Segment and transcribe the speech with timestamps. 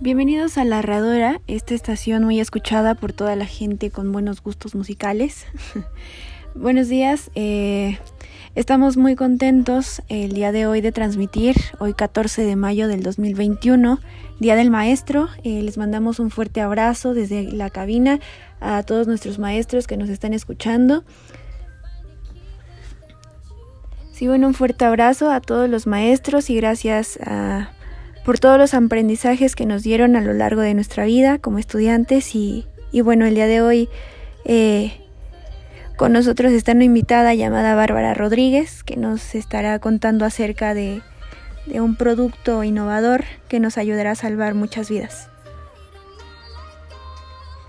[0.00, 4.74] Bienvenidos a La Herradora, esta estación muy escuchada por toda la gente con buenos gustos
[4.74, 5.44] musicales.
[6.60, 8.00] Buenos días, eh,
[8.56, 14.00] estamos muy contentos el día de hoy de transmitir, hoy 14 de mayo del 2021,
[14.40, 15.28] Día del Maestro.
[15.44, 18.18] Eh, les mandamos un fuerte abrazo desde la cabina
[18.58, 21.04] a todos nuestros maestros que nos están escuchando.
[24.10, 27.70] Sí, bueno, un fuerte abrazo a todos los maestros y gracias a
[28.24, 32.34] por todos los aprendizajes que nos dieron a lo largo de nuestra vida como estudiantes
[32.34, 32.66] y,
[33.04, 33.88] bueno, el día de hoy
[34.44, 35.07] eh,
[35.98, 41.02] con nosotros está una invitada llamada Bárbara Rodríguez que nos estará contando acerca de,
[41.74, 45.28] un producto innovador que nos ayudará a salvar muchas vidas.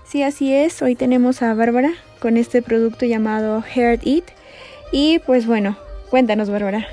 [0.04, 4.24] Sí, así es, hoy tenemos a Bárbara con este producto llamado Heart Eat
[4.92, 5.76] y pues bueno,
[6.08, 6.86] cuéntanos Bárbara.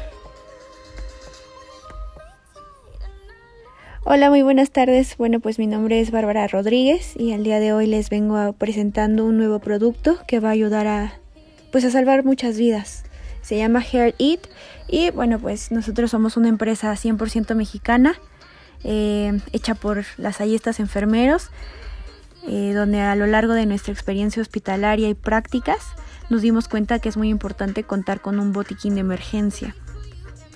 [4.06, 5.18] Hola, muy buenas tardes.
[5.18, 9.26] Bueno, pues mi nombre es Bárbara Rodríguez y el día de hoy les vengo presentando
[9.26, 11.20] un nuevo producto que va a ayudar a
[11.72, 13.04] pues a salvar muchas vidas.
[13.42, 14.48] Se llama Hair Eat
[14.88, 18.16] y bueno, pues nosotros somos una empresa 100% mexicana
[18.84, 21.50] eh, hecha por las ayestas enfermeros
[22.48, 25.80] eh, donde a lo largo de nuestra experiencia hospitalaria y prácticas
[26.30, 29.76] nos dimos cuenta que es muy importante contar con un botiquín de emergencia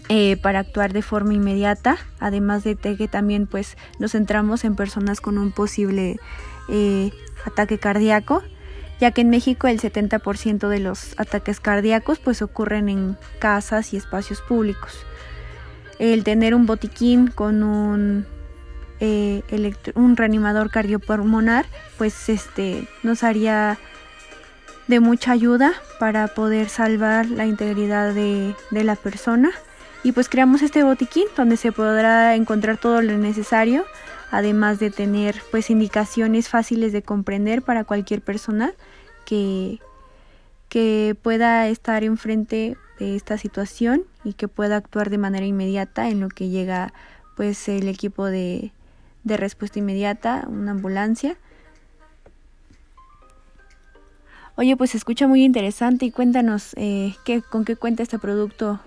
[0.09, 5.19] eh, para actuar de forma inmediata, además de que también pues nos centramos en personas
[5.19, 6.17] con un posible
[7.45, 8.43] ataque cardíaco,
[9.01, 13.97] ya que en México el 70% de los ataques cardíacos pues ocurren en casas y
[13.97, 14.93] espacios públicos.
[15.99, 18.25] El tener un botiquín con un
[18.99, 19.41] eh,
[19.95, 21.65] un reanimador cardiopulmonar
[21.97, 23.79] pues este nos haría
[24.87, 29.49] de mucha ayuda para poder salvar la integridad de la persona
[30.03, 33.85] y pues creamos este botiquín donde se podrá encontrar todo lo necesario,
[34.31, 38.73] además de tener pues indicaciones fáciles de comprender para cualquier persona
[39.25, 39.79] que,
[40.69, 46.19] que pueda estar enfrente de esta situación y que pueda actuar de manera inmediata en
[46.19, 46.93] lo que llega
[47.35, 48.71] pues el equipo de,
[49.23, 51.37] de respuesta inmediata, una ambulancia.
[54.55, 58.79] Oye, pues se escucha muy interesante y cuéntanos eh, qué, con qué cuenta este producto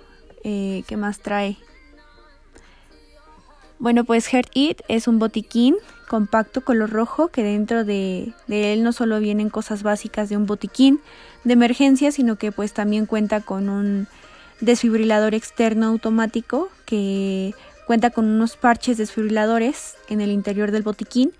[0.46, 1.56] eh, ¿Qué más trae?
[3.78, 5.76] Bueno, pues Heart Eat es un botiquín
[6.08, 11.00] compacto color rojo que dentro de, él no solo vienen cosas básicas de un botiquín
[11.42, 14.06] de emergencia, sino que pues también cuenta con un
[14.60, 17.54] desfibrilador externo automático que
[17.86, 21.32] cuenta con unos parches desfibriladores en el interior del botiquín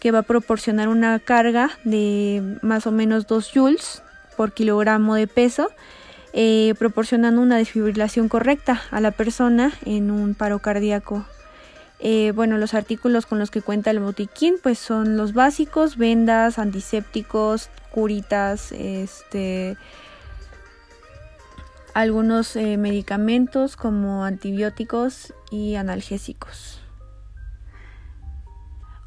[0.00, 4.02] que va a proporcionar una carga de más o menos 2 joules
[4.36, 5.68] por kilogramo de peso
[6.32, 11.24] eh, proporcionando una desfibrilación correcta a la persona en un paro cardíaco.
[11.98, 16.58] Eh, bueno, los artículos con los que cuenta el botiquín pues son los básicos, vendas,
[16.58, 19.78] antisépticos, curitas, este,
[21.94, 26.82] algunos eh, medicamentos como antibióticos y analgésicos.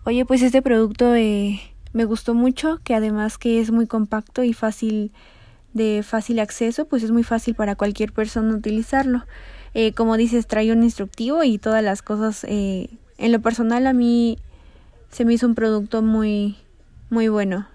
[0.06, 5.12] Oye, pues este producto me gustó mucho, que además que es muy compacto y fácil
[5.74, 9.26] de fácil acceso, pues es muy fácil para cualquier persona utilizarlo.
[9.74, 12.44] Eh, como dices, trae un instructivo y todas las cosas.
[12.48, 14.38] Eh, en lo personal a mí
[15.10, 16.58] se me hizo un producto muy,
[17.10, 17.68] muy bueno.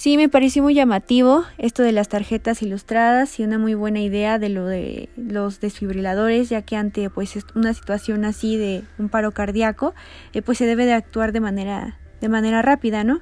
[0.00, 4.38] Sí, me pareció muy llamativo esto de las tarjetas ilustradas y una muy buena idea
[4.38, 9.32] de lo de los desfibriladores, ya que ante pues una situación así de un paro
[9.32, 9.92] cardíaco,
[10.32, 13.20] eh, pues se debe de actuar de manera de manera rápida, ¿no?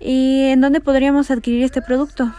[0.00, 2.30] ¿Y en dónde podríamos adquirir este producto?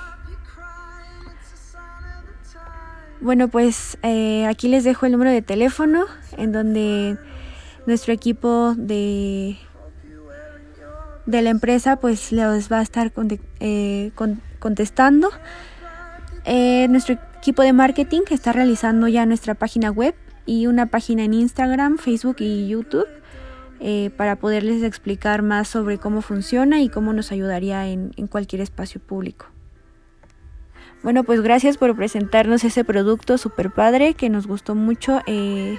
[3.23, 6.07] Bueno, pues eh, aquí les dejo el número de teléfono
[6.37, 7.17] en donde
[7.87, 9.57] nuestro equipo de,
[11.25, 13.13] de la empresa pues les va a estar
[13.61, 14.11] eh,
[14.59, 15.29] contestando.
[16.43, 20.15] Eh, nuestro equipo de marketing está realizando ya nuestra página web
[20.45, 23.07] y una página en Instagram, Facebook y YouTube
[23.79, 28.99] eh, para poderles explicar más sobre cómo funciona y cómo nos ayudaría en, cualquier espacio
[28.99, 29.52] público.
[31.03, 35.19] Bueno, pues gracias por presentarnos ese producto super padre que nos gustó mucho.
[35.27, 35.77] Eh,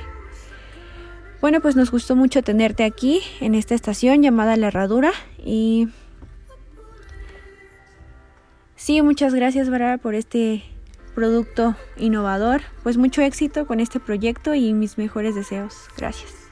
[1.40, 5.88] bueno, pues nos gustó mucho tenerte aquí en esta estación llamada La Herradura y
[8.76, 10.62] sí, muchas gracias, Bárbara, por este
[11.14, 12.60] producto innovador.
[12.82, 15.74] Pues mucho éxito con este proyecto y mis mejores deseos.
[15.96, 16.43] Gracias.